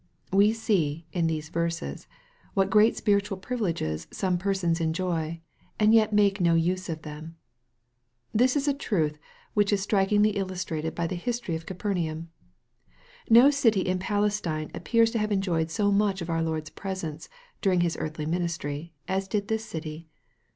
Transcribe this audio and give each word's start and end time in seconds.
We 0.33 0.51
see, 0.51 1.05
in 1.13 1.27
these 1.27 1.49
verses, 1.49 2.07
what 2.55 2.71
great 2.71 2.97
spiritual 2.97 3.37
privileges 3.37 4.05
come 4.07 4.39
persons 4.39 4.81
enjoy, 4.81 5.41
and 5.79 5.93
yet 5.93 6.11
make 6.11 6.41
no 6.41 6.55
use 6.55 6.89
of 6.89 7.03
them. 7.03 7.35
This 8.33 8.55
is 8.55 8.67
a 8.67 8.73
truth 8.73 9.19
which 9.53 9.71
is 9.71 9.83
strikingly 9.83 10.31
illustrated 10.31 10.95
by 10.95 11.05
the 11.05 11.13
history 11.13 11.55
of 11.55 11.67
Capernaum. 11.67 12.31
No 13.29 13.51
city 13.51 13.81
in 13.81 13.99
Palestine 13.99 14.71
appears 14.73 15.11
to 15.11 15.19
have 15.19 15.31
enjoyed 15.31 15.69
so 15.69 15.91
much 15.91 16.19
of 16.23 16.31
our 16.31 16.41
Lord's 16.41 16.71
presence, 16.71 17.29
during 17.61 17.81
His 17.81 17.95
earthly 17.99 18.25
ministry, 18.25 18.95
as 19.07 19.27
did 19.27 19.49
this 19.49 19.65
city. 19.65 20.07